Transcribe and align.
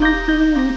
Mm-hmm. 0.00 0.67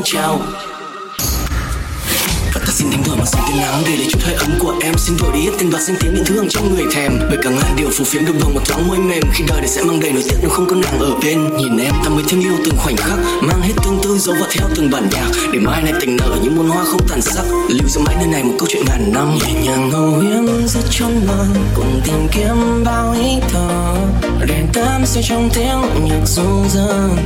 Dâng 0.00 0.12
trào 0.12 0.40
và 2.54 2.60
ta 2.66 2.72
xin 2.72 2.90
thánh 2.90 3.02
thờ 3.02 3.12
mà 3.18 3.24
xin 3.24 3.40
tiếng 3.48 3.60
nắng 3.60 3.82
để 3.86 3.96
lấy 3.96 4.06
chút 4.10 4.18
hơi 4.22 4.34
ấm 4.34 4.50
của 4.60 4.74
em. 4.82 4.94
Xin 4.98 5.16
đổi 5.20 5.30
đi 5.34 5.40
hết 5.40 5.50
tình 5.58 5.70
và 5.70 5.80
danh 5.80 5.96
tiếng 6.00 6.14
những 6.14 6.24
thứ 6.24 6.48
trong 6.50 6.74
người 6.74 6.84
thèm. 6.94 7.12
Bởi 7.28 7.38
cả 7.42 7.50
ngàn 7.50 7.76
điều 7.76 7.88
phù 7.90 8.04
phiếm 8.04 8.24
đồng 8.24 8.40
đồng 8.40 8.54
một 8.54 8.60
thoáng 8.64 8.88
môi 8.88 8.98
mềm. 8.98 9.22
Khi 9.34 9.44
đời 9.48 9.60
để 9.60 9.68
sẽ 9.68 9.82
mang 9.82 10.00
đầy 10.00 10.12
nỗi 10.12 10.22
tiếc 10.28 10.36
nếu 10.40 10.50
không 10.50 10.66
có 10.68 10.76
nàng 10.76 10.98
ở 10.98 11.10
bên. 11.22 11.56
Nhìn 11.56 11.78
em 11.78 11.94
ta 12.04 12.08
mới 12.08 12.24
thương 12.28 12.40
yêu 12.40 12.52
từng 12.64 12.74
khoảnh 12.78 12.96
khắc, 12.96 13.18
mang 13.42 13.62
hết 13.62 13.72
tương 13.84 13.98
tư 14.02 14.18
dấu 14.18 14.34
vào 14.34 14.48
theo 14.50 14.68
từng 14.76 14.90
bản 14.90 15.08
nhạc. 15.12 15.30
Để 15.52 15.58
mai 15.58 15.82
này 15.82 15.92
tình 16.00 16.16
nở 16.16 16.36
như 16.42 16.50
muôn 16.50 16.68
hoa 16.68 16.84
không 16.84 17.08
tàn 17.08 17.22
sắc. 17.22 17.44
Lưu 17.68 17.88
giữ 17.88 18.00
mãi 18.00 18.16
nơi 18.18 18.26
này 18.26 18.44
một 18.44 18.54
câu 18.58 18.68
chuyện 18.70 18.82
ngàn 18.86 19.12
năm. 19.12 19.38
Nhẹ 19.38 19.62
nhàng 19.64 19.88
ngầu 19.88 20.18
hiếm 20.18 20.66
rất 20.66 20.84
trong 20.90 21.26
mơ 21.26 21.46
cùng 21.74 22.00
tìm 22.04 22.28
kiếm 22.32 22.84
bao 22.84 23.14
ý 23.20 23.28
thơ 23.48 23.94
đèn 24.48 24.66
tám 24.72 25.06
sẽ 25.06 25.22
trong 25.28 25.50
tiếng 25.54 26.04
nhạc 26.04 26.26
du 26.26 26.64
dương 26.68 27.16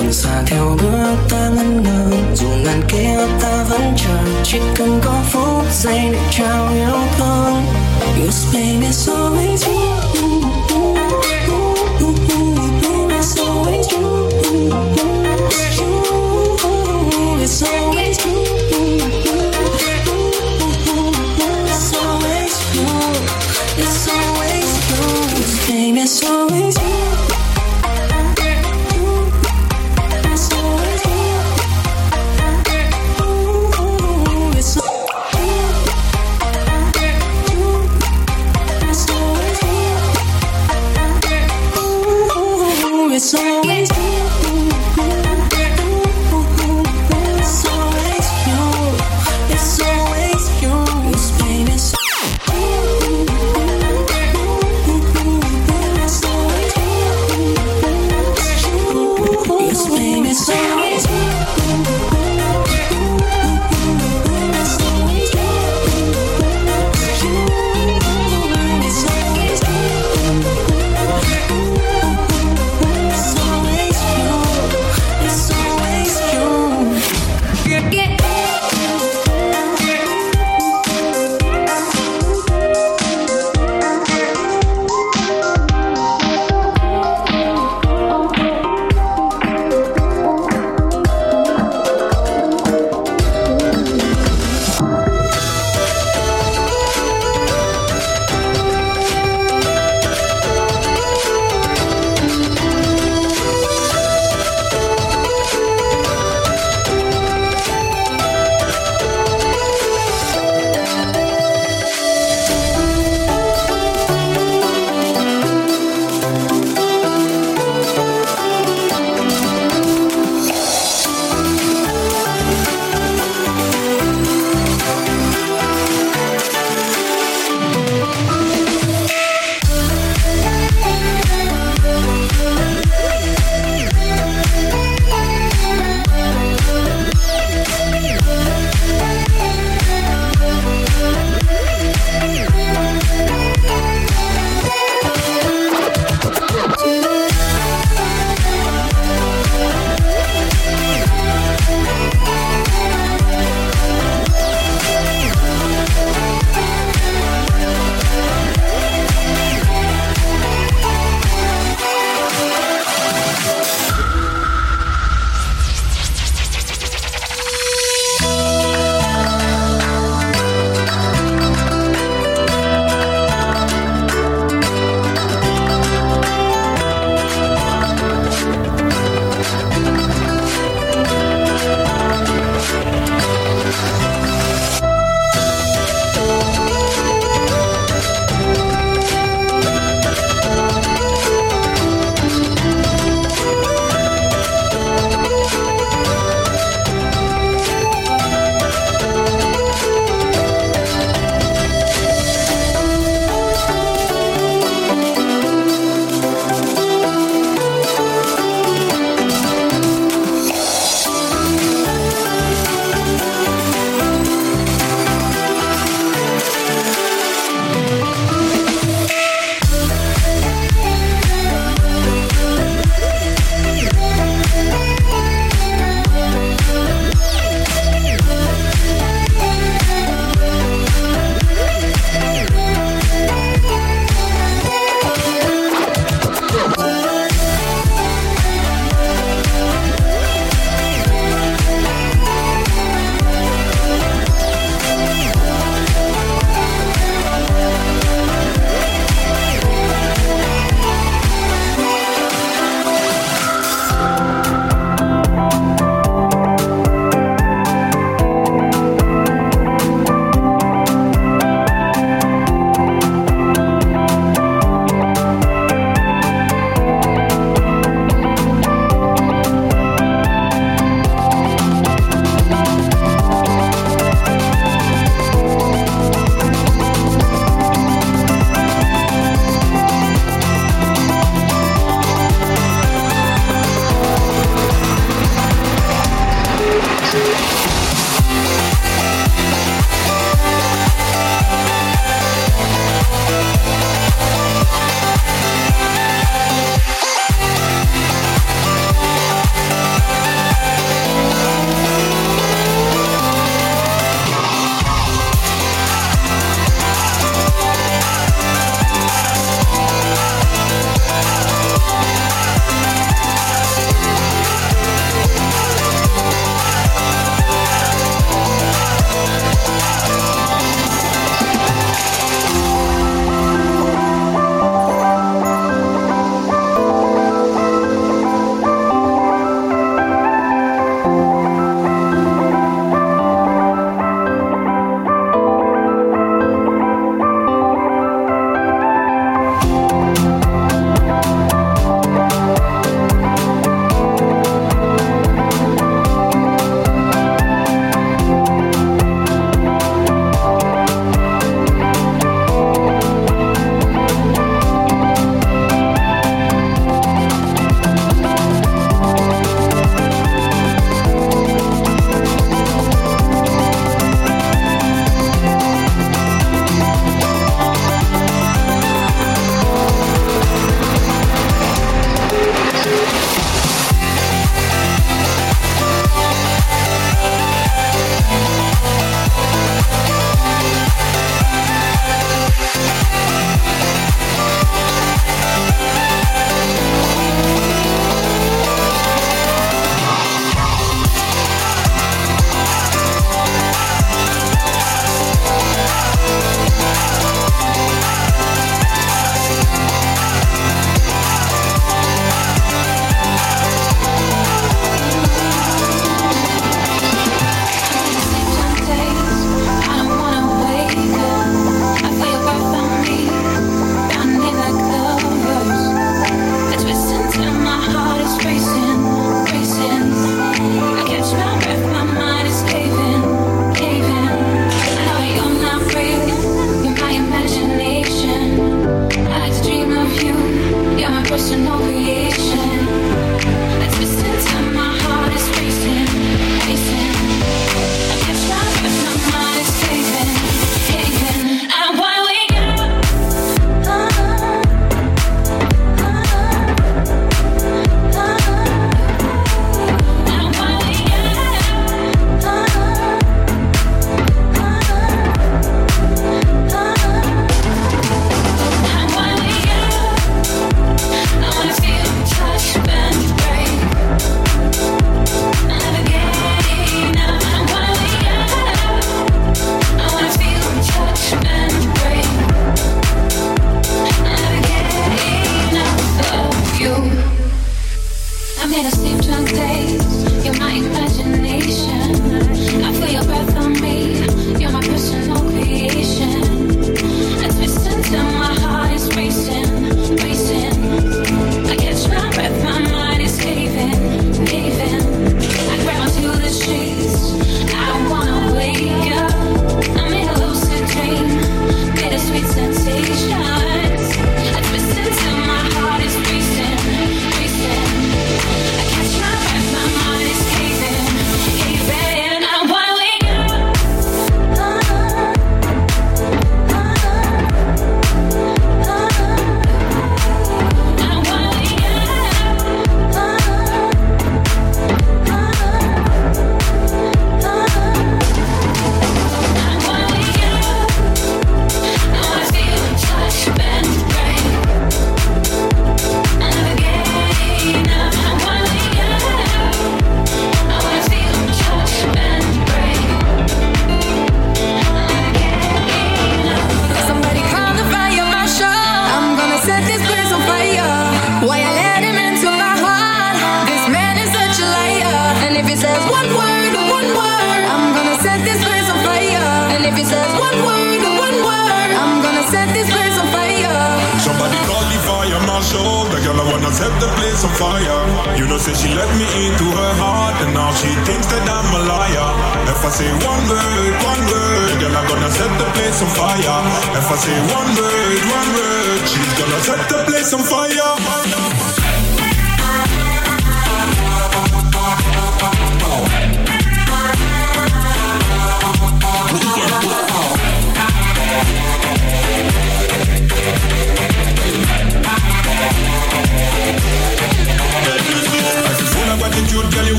còn 0.00 0.12
xa 0.12 0.42
theo 0.46 0.76
bước 0.82 1.16
ta 1.30 1.48
ngân 1.48 1.82
ngơ 1.82 2.10
dù 2.34 2.48
ngàn 2.64 2.82
kia 2.88 3.16
ta 3.42 3.64
vẫn 3.68 3.94
chờ, 3.96 4.18
chỉ 4.44 4.58
cần 4.76 5.00
có 5.04 5.22
phút 5.30 5.64
giây 5.72 6.00
để 6.12 6.18
trao 6.30 6.68
yêu 6.74 6.96
thương. 7.18 7.54
You 8.20 8.30
spend 8.30 8.82
me 8.82 8.90
so 8.92 9.36
easy 9.38 10.09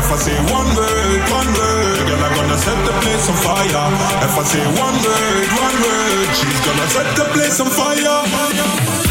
If 0.00 0.10
I 0.10 0.16
say 0.16 0.36
one 0.50 0.70
word, 0.74 1.20
one 1.30 1.50
word, 1.52 2.08
girl 2.08 2.24
I'm 2.24 2.34
gonna 2.34 2.56
set 2.56 2.78
the 2.86 2.92
place 3.04 3.28
on 3.28 3.36
fire. 3.36 3.86
If 4.24 4.34
I 4.38 4.44
say 4.44 4.64
one 4.80 4.96
word, 5.04 5.46
one 5.60 5.76
word, 5.84 6.28
she's 6.40 6.60
gonna 6.64 6.88
set 6.88 7.08
the 7.16 7.24
place 7.36 7.60
on 7.60 7.68
fire. 7.68 9.09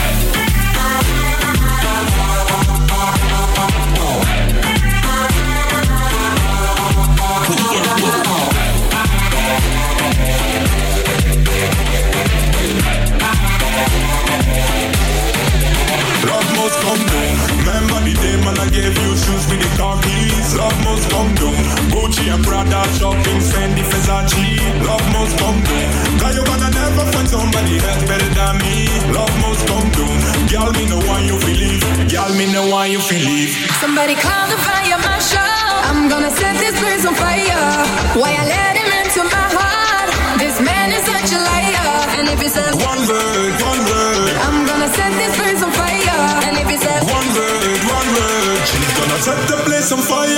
And 22.29 22.45
Prada 22.45 22.85
shopping, 22.93 23.41
Fendi, 23.41 23.81
Versace. 23.89 24.61
Love 24.85 25.01
must 25.13 25.33
come 25.41 25.57
down. 25.65 26.19
Cause 26.21 26.35
you 26.37 26.45
gonna 26.45 26.69
never 26.69 27.05
find 27.09 27.27
somebody 27.27 27.81
else 27.81 28.03
better 28.05 28.29
than 28.37 28.53
me. 28.61 28.85
Love 29.09 29.33
must 29.41 29.65
come 29.65 29.89
down. 29.97 30.17
Girl, 30.45 30.69
me 30.77 30.85
know 30.85 31.01
why 31.09 31.25
you 31.25 31.35
feel 31.41 31.57
leave. 31.57 31.81
Girl, 32.05 32.29
me 32.37 32.45
know 32.53 32.69
why 32.69 32.85
you 32.85 33.01
feel 33.01 33.25
leave. 33.25 33.57
Somebody 33.81 34.13
call 34.13 34.45
the 34.45 34.61
fire 34.61 35.01
marshal. 35.01 35.41
I'm 35.89 36.05
gonna 36.05 36.29
set 36.29 36.53
this 36.61 36.77
place 36.77 37.01
on 37.09 37.15
fire. 37.17 37.65
Why 38.13 38.29
I 38.37 38.45
let 38.45 38.77
him 38.77 38.89
into 39.01 39.25
my 39.25 39.45
heart? 39.57 40.09
This 40.37 40.61
man 40.61 40.93
is 40.93 41.01
such 41.09 41.33
a 41.33 41.39
liar. 41.41 41.89
And 42.13 42.29
if 42.29 42.37
he 42.37 42.49
says 42.49 42.77
One 42.77 43.01
word, 43.09 43.53
one 43.57 43.81
word, 43.89 44.29
I'm 44.45 44.69
gonna 44.69 44.89
set 44.93 45.11
this 45.17 45.33
place 45.33 45.65
on 45.65 45.73
fire. 45.73 46.21
And 46.45 46.53
if 46.61 46.69
he 46.69 46.77
says 46.77 47.01
one 47.09 47.29
word, 47.33 47.79
one 47.89 48.09
word. 48.13 48.57
She's 48.69 48.93
gonna 49.01 49.17
set 49.17 49.39
the 49.49 49.57
place 49.65 49.89
on 49.89 50.01
fire. 50.05 50.29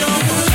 nào 0.00 0.49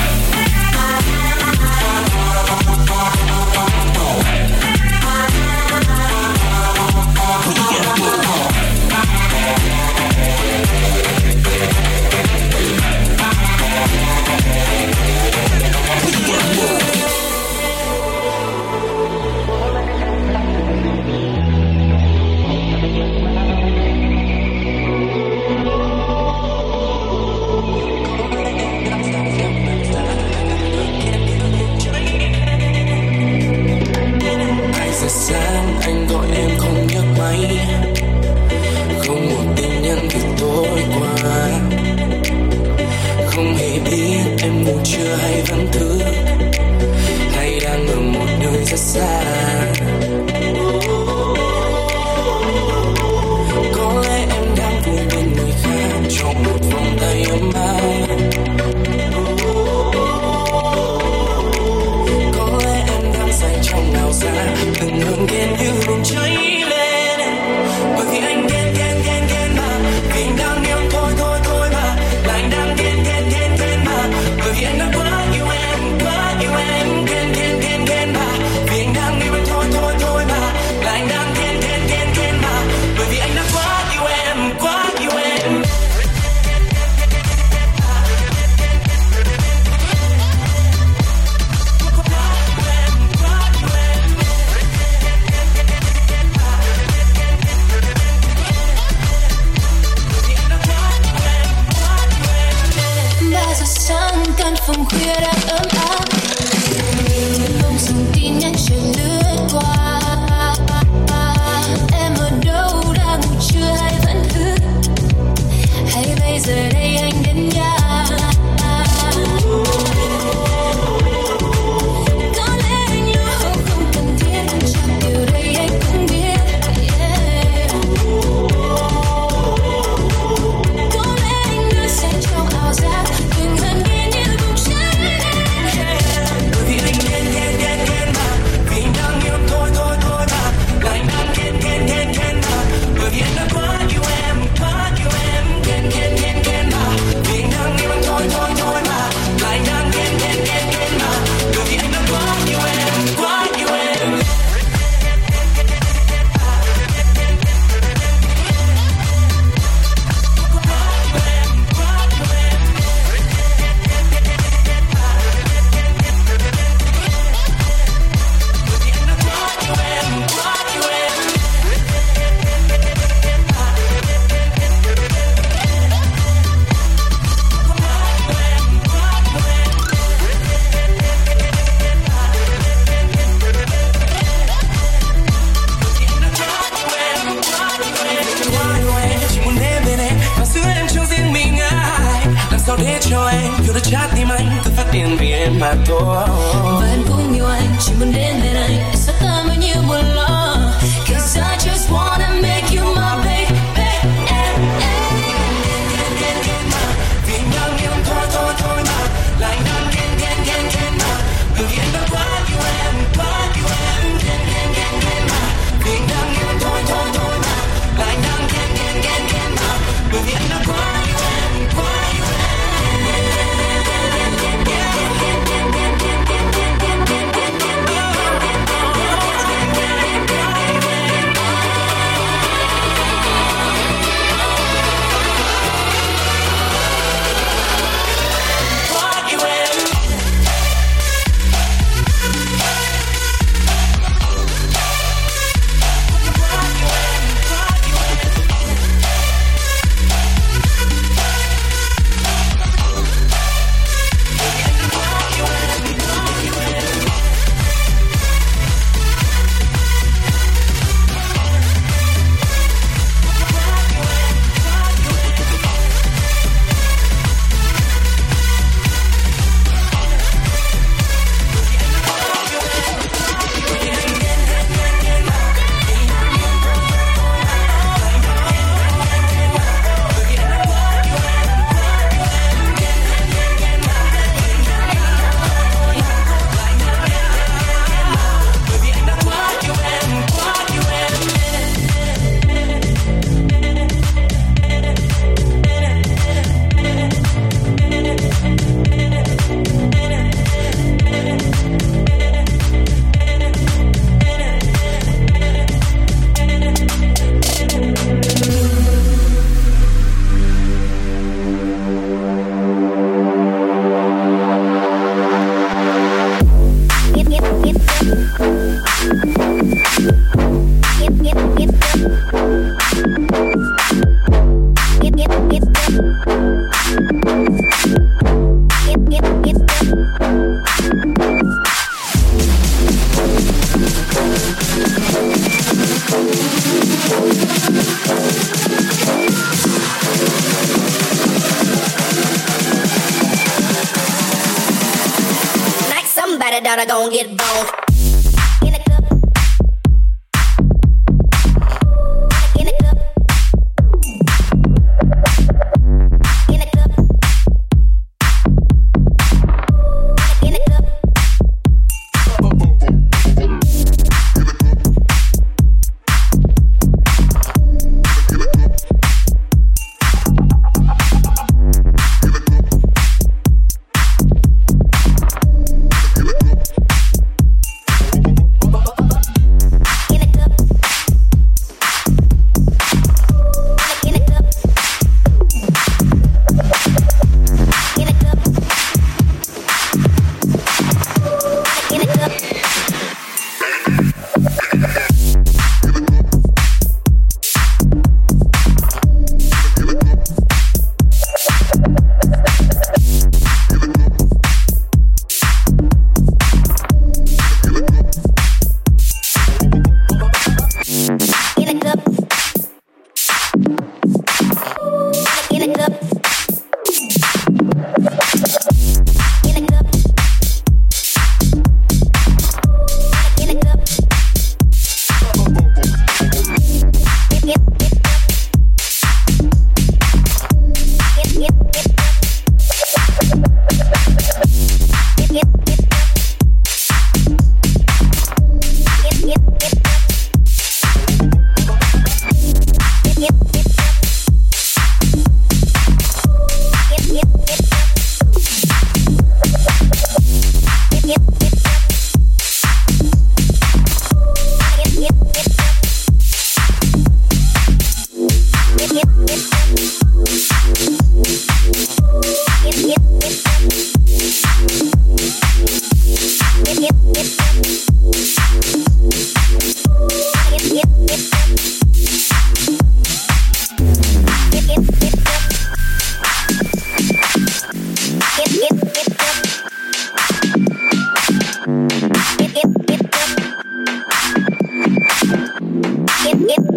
you 44.88 45.65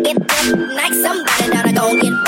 Get 0.03 0.17
that 0.29 0.73
night, 0.77 0.95
somebody 0.95 1.51
down, 1.51 1.67
I 1.67 1.73
gon' 1.73 1.99
get 1.99 2.28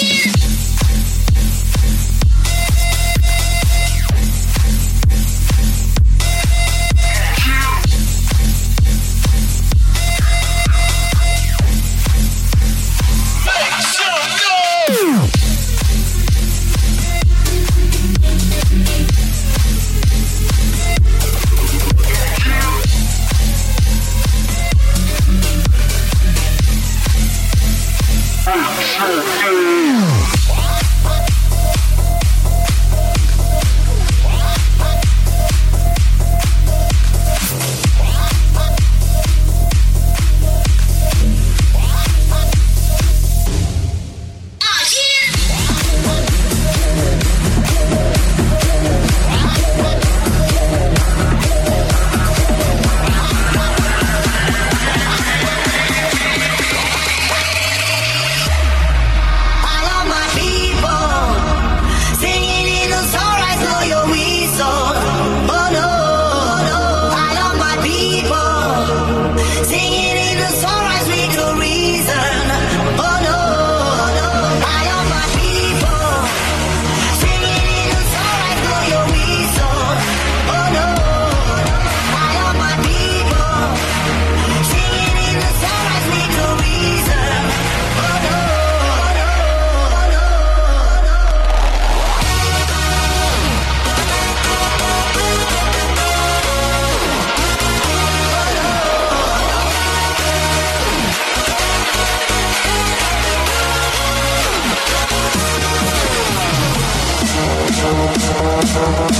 yeah. 0.00 0.37